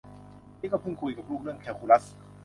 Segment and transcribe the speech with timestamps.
[0.59, 2.03] นี่ก็เพิ่งคุยกับลูกเรื่องแคลคูลัส